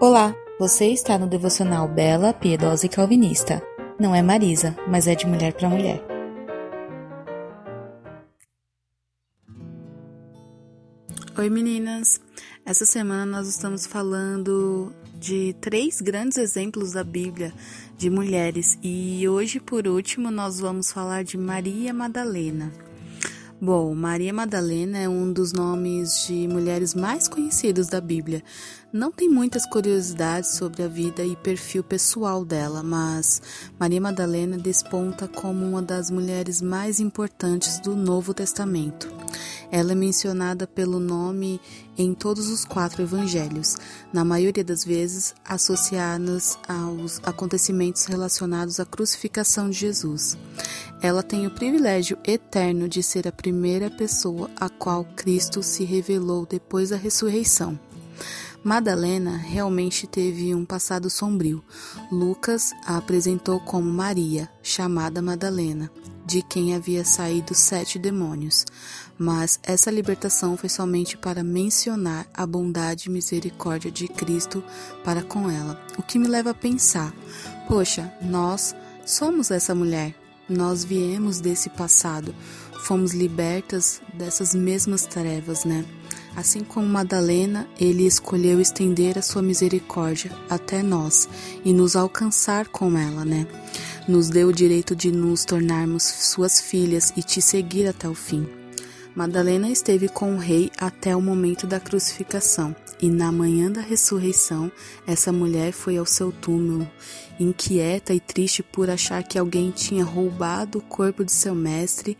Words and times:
Olá, 0.00 0.32
você 0.60 0.92
está 0.92 1.18
no 1.18 1.26
devocional 1.26 1.88
Bela, 1.88 2.32
Piedosa 2.32 2.86
e 2.86 2.88
Calvinista. 2.88 3.60
Não 3.98 4.14
é 4.14 4.22
Marisa, 4.22 4.76
mas 4.86 5.08
é 5.08 5.14
de 5.16 5.26
mulher 5.26 5.52
para 5.54 5.68
mulher. 5.68 6.00
Oi 11.36 11.50
meninas! 11.50 12.20
Essa 12.64 12.84
semana 12.84 13.26
nós 13.26 13.48
estamos 13.48 13.86
falando 13.86 14.92
de 15.16 15.56
três 15.60 16.00
grandes 16.00 16.38
exemplos 16.38 16.92
da 16.92 17.02
Bíblia 17.02 17.52
de 17.96 18.08
mulheres 18.08 18.78
e 18.80 19.28
hoje, 19.28 19.58
por 19.58 19.88
último, 19.88 20.30
nós 20.30 20.60
vamos 20.60 20.92
falar 20.92 21.24
de 21.24 21.36
Maria 21.36 21.92
Madalena. 21.92 22.72
Bom, 23.60 23.92
Maria 23.92 24.32
Madalena 24.32 24.98
é 24.98 25.08
um 25.08 25.32
dos 25.32 25.52
nomes 25.52 26.24
de 26.24 26.46
mulheres 26.46 26.94
mais 26.94 27.26
conhecidos 27.26 27.88
da 27.88 28.00
Bíblia. 28.00 28.40
Não 28.92 29.10
tem 29.10 29.28
muitas 29.28 29.66
curiosidades 29.66 30.50
sobre 30.50 30.84
a 30.84 30.88
vida 30.88 31.24
e 31.24 31.34
perfil 31.34 31.82
pessoal 31.82 32.44
dela, 32.44 32.84
mas 32.84 33.42
Maria 33.76 34.00
Madalena 34.00 34.56
desponta 34.56 35.26
como 35.26 35.66
uma 35.66 35.82
das 35.82 36.08
mulheres 36.08 36.62
mais 36.62 37.00
importantes 37.00 37.80
do 37.80 37.96
Novo 37.96 38.32
Testamento. 38.32 39.12
Ela 39.72 39.92
é 39.92 39.94
mencionada 39.94 40.66
pelo 40.66 41.00
nome 41.00 41.60
em 41.96 42.14
todos 42.14 42.48
os 42.48 42.64
quatro 42.64 43.02
evangelhos, 43.02 43.76
na 44.12 44.24
maioria 44.24 44.64
das 44.64 44.84
vezes 44.84 45.34
associadas 45.44 46.56
aos 46.66 47.20
acontecimentos 47.24 48.06
relacionados 48.06 48.78
à 48.80 48.86
crucificação 48.86 49.68
de 49.68 49.78
Jesus. 49.78 50.38
Ela 51.02 51.22
tem 51.22 51.46
o 51.46 51.50
privilégio 51.50 52.16
eterno 52.24 52.88
de 52.88 53.02
ser 53.02 53.28
a 53.28 53.32
primeira 53.32 53.47
pessoa 53.90 54.50
a 54.56 54.68
qual 54.68 55.04
Cristo 55.16 55.62
se 55.62 55.84
revelou 55.84 56.46
depois 56.46 56.90
da 56.90 56.96
ressurreição. 56.96 57.78
Madalena 58.62 59.36
realmente 59.36 60.06
teve 60.06 60.54
um 60.54 60.64
passado 60.64 61.08
sombrio. 61.08 61.62
Lucas 62.10 62.72
a 62.84 62.96
apresentou 62.96 63.60
como 63.60 63.90
Maria, 63.90 64.48
chamada 64.62 65.22
Madalena, 65.22 65.90
de 66.26 66.42
quem 66.42 66.74
havia 66.74 67.04
saído 67.04 67.54
sete 67.54 67.98
demônios. 67.98 68.66
Mas 69.16 69.58
essa 69.62 69.90
libertação 69.90 70.56
foi 70.56 70.68
somente 70.68 71.16
para 71.16 71.42
mencionar 71.42 72.26
a 72.34 72.44
bondade 72.46 73.08
e 73.08 73.12
misericórdia 73.12 73.90
de 73.90 74.08
Cristo 74.08 74.62
para 75.04 75.22
com 75.22 75.50
ela. 75.50 75.80
O 75.96 76.02
que 76.02 76.18
me 76.18 76.28
leva 76.28 76.50
a 76.50 76.54
pensar: 76.54 77.14
poxa, 77.66 78.12
nós 78.20 78.74
somos 79.06 79.50
essa 79.50 79.74
mulher. 79.74 80.14
Nós 80.48 80.84
viemos 80.84 81.40
desse 81.40 81.68
passado, 81.68 82.34
fomos 82.84 83.12
libertas 83.12 84.00
dessas 84.14 84.54
mesmas 84.54 85.04
trevas, 85.04 85.64
né? 85.64 85.84
Assim 86.34 86.62
como 86.62 86.86
Madalena, 86.86 87.68
ele 87.78 88.06
escolheu 88.06 88.60
estender 88.60 89.18
a 89.18 89.22
sua 89.22 89.42
misericórdia 89.42 90.30
até 90.48 90.82
nós 90.82 91.28
e 91.64 91.72
nos 91.72 91.96
alcançar 91.96 92.68
com 92.68 92.96
ela, 92.96 93.24
né? 93.24 93.46
Nos 94.06 94.30
deu 94.30 94.48
o 94.48 94.52
direito 94.52 94.96
de 94.96 95.10
nos 95.10 95.44
tornarmos 95.44 96.02
suas 96.02 96.60
filhas 96.60 97.12
e 97.16 97.22
te 97.22 97.42
seguir 97.42 97.86
até 97.86 98.08
o 98.08 98.14
fim. 98.14 98.57
Madalena 99.14 99.68
esteve 99.68 100.08
com 100.08 100.34
o 100.34 100.38
rei 100.38 100.70
até 100.78 101.14
o 101.16 101.20
momento 101.20 101.66
da 101.66 101.80
crucificação, 101.80 102.74
e 103.00 103.08
na 103.08 103.32
manhã 103.32 103.70
da 103.70 103.80
ressurreição, 103.80 104.70
essa 105.06 105.32
mulher 105.32 105.72
foi 105.72 105.96
ao 105.96 106.06
seu 106.06 106.30
túmulo, 106.30 106.88
inquieta 107.38 108.12
e 108.12 108.20
triste 108.20 108.62
por 108.62 108.90
achar 108.90 109.22
que 109.22 109.38
alguém 109.38 109.70
tinha 109.70 110.04
roubado 110.04 110.78
o 110.78 110.82
corpo 110.82 111.24
de 111.24 111.32
seu 111.32 111.54
mestre. 111.54 112.18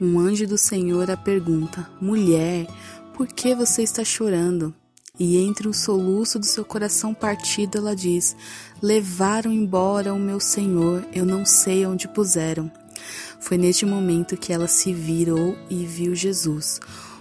Um 0.00 0.18
anjo 0.18 0.46
do 0.46 0.56
Senhor 0.56 1.10
a 1.10 1.16
pergunta: 1.16 1.90
Mulher, 2.00 2.66
por 3.14 3.26
que 3.26 3.54
você 3.54 3.82
está 3.82 4.04
chorando? 4.04 4.74
E 5.18 5.36
entre 5.38 5.66
o 5.66 5.74
soluço 5.74 6.38
do 6.38 6.46
seu 6.46 6.64
coração 6.64 7.12
partido, 7.12 7.78
ela 7.78 7.96
diz: 7.96 8.36
Levaram 8.80 9.52
embora 9.52 10.14
o 10.14 10.18
meu 10.18 10.38
Senhor, 10.38 11.04
eu 11.12 11.26
não 11.26 11.44
sei 11.44 11.84
onde 11.84 12.06
puseram. 12.06 12.70
Foi 13.40 13.56
neste 13.56 13.84
momento 13.86 14.36
que 14.36 14.52
ela 14.52 14.68
se 14.68 14.92
virou 14.92 15.56
e 15.70 15.84
viu 15.84 16.14
Jesus. 16.14 16.80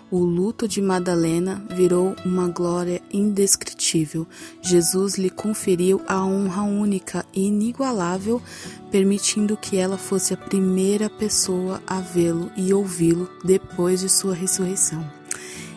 O 0.10 0.20
luto 0.20 0.70
de 0.70 0.82
Madalena 0.82 1.62
virou 1.70 2.16
uma 2.24 2.48
glória 2.48 3.02
indescritível. 3.12 4.26
Jesus 4.62 5.18
lhe 5.18 5.30
conferiu 5.30 6.02
a 6.08 6.24
honra 6.24 6.64
única 6.64 7.26
e 7.34 7.48
inigualável, 7.48 8.42
permitindo 8.90 9.58
que 9.58 9.76
ela 9.76 9.98
fosse 9.98 10.34
a 10.34 10.38
primeira 10.38 11.10
pessoa 11.10 11.84
a 11.86 12.00
vê-lo 12.00 12.50
e 12.56 12.74
ouvi-lo 12.74 13.30
depois 13.44 14.00
de 14.00 14.08
sua 14.08 14.34
ressurreição. 14.34 15.06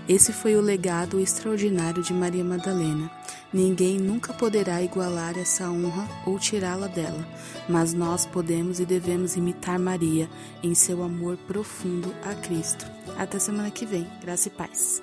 Esse 0.09 0.33
foi 0.33 0.55
o 0.55 0.61
legado 0.61 1.19
extraordinário 1.19 2.01
de 2.01 2.13
Maria 2.13 2.45
Madalena. 2.45 3.11
Ninguém 3.53 3.99
nunca 3.99 4.33
poderá 4.33 4.81
igualar 4.81 5.37
essa 5.37 5.69
honra 5.69 6.07
ou 6.25 6.39
tirá-la 6.39 6.87
dela, 6.87 7.27
mas 7.69 7.93
nós 7.93 8.25
podemos 8.25 8.79
e 8.79 8.87
devemos 8.87 9.35
imitar 9.35 9.77
Maria 9.77 10.31
em 10.63 10.73
seu 10.73 11.03
amor 11.03 11.37
profundo 11.49 12.15
a 12.25 12.33
Cristo. 12.35 12.87
Até 13.19 13.41
semana 13.41 13.71
que 13.71 13.85
vem. 13.85 14.07
Graça 14.23 14.47
e 14.47 14.51
paz. 14.53 15.03